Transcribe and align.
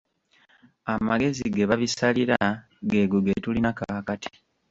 Amagezi 0.93 1.43
ge 1.55 1.63
babisalira 1.69 2.39
geego 2.89 3.17
ge 3.25 3.33
tulina 3.43 3.71
kaakati. 3.77 4.31